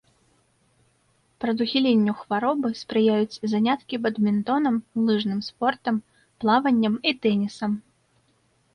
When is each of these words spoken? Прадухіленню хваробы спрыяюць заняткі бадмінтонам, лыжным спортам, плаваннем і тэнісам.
Прадухіленню 1.45 2.15
хваробы 2.21 2.67
спрыяюць 2.81 3.39
заняткі 3.53 3.95
бадмінтонам, 4.07 4.75
лыжным 5.13 5.39
спортам, 5.53 5.95
плаваннем 6.43 6.93
і 7.09 7.19
тэнісам. 7.25 7.71